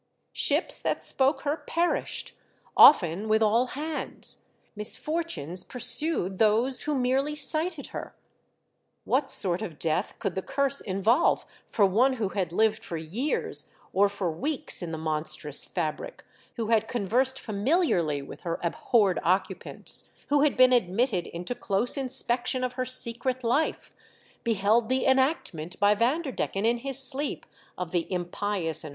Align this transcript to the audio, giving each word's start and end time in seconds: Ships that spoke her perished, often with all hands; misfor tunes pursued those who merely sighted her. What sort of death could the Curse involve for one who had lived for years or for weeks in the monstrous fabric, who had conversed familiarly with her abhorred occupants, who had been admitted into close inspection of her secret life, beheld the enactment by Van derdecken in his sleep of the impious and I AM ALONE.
Ships 0.33 0.79
that 0.79 1.03
spoke 1.03 1.41
her 1.41 1.55
perished, 1.57 2.35
often 2.75 3.27
with 3.29 3.43
all 3.43 3.67
hands; 3.67 4.39
misfor 4.75 5.23
tunes 5.23 5.63
pursued 5.63 6.39
those 6.39 6.81
who 6.81 6.95
merely 6.95 7.35
sighted 7.35 7.89
her. 7.89 8.15
What 9.03 9.29
sort 9.29 9.61
of 9.61 9.77
death 9.77 10.17
could 10.17 10.33
the 10.33 10.41
Curse 10.41 10.81
involve 10.81 11.45
for 11.67 11.85
one 11.85 12.13
who 12.13 12.29
had 12.29 12.51
lived 12.51 12.83
for 12.83 12.97
years 12.97 13.69
or 13.93 14.09
for 14.09 14.31
weeks 14.31 14.81
in 14.81 14.91
the 14.91 14.97
monstrous 14.97 15.67
fabric, 15.67 16.25
who 16.55 16.69
had 16.69 16.87
conversed 16.87 17.39
familiarly 17.39 18.23
with 18.23 18.41
her 18.41 18.59
abhorred 18.63 19.19
occupants, 19.21 20.05
who 20.29 20.41
had 20.41 20.57
been 20.57 20.73
admitted 20.73 21.27
into 21.27 21.53
close 21.53 21.95
inspection 21.95 22.63
of 22.63 22.73
her 22.73 22.85
secret 22.85 23.43
life, 23.43 23.93
beheld 24.43 24.89
the 24.89 25.05
enactment 25.05 25.79
by 25.79 25.93
Van 25.93 26.23
derdecken 26.23 26.65
in 26.65 26.77
his 26.77 26.97
sleep 26.97 27.45
of 27.77 27.91
the 27.91 28.11
impious 28.11 28.39
and 28.39 28.39
I 28.41 28.49
AM 28.49 28.65
ALONE. 28.65 28.89